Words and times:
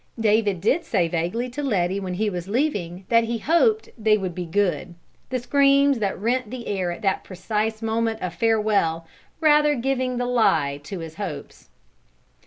David 0.19 0.61
did 0.61 0.83
say 0.83 1.07
vaguely 1.07 1.47
to 1.51 1.61
Letty 1.61 1.99
when 1.99 2.15
he 2.15 2.27
was 2.27 2.47
leaving, 2.47 3.05
that 3.09 3.25
he 3.25 3.37
hoped 3.37 3.89
"they 3.95 4.17
would 4.17 4.33
be 4.33 4.47
good," 4.47 4.95
the 5.29 5.37
screams 5.37 5.99
that 5.99 6.17
rent 6.19 6.49
the 6.49 6.65
air 6.65 6.91
at 6.91 7.03
the 7.03 7.19
precise 7.23 7.83
moment 7.83 8.19
of 8.19 8.33
farewell 8.33 9.05
rather 9.39 9.75
giving 9.75 10.17
the 10.17 10.25
lie 10.25 10.81
to 10.85 10.97
his 11.01 11.17
hopes. 11.17 11.69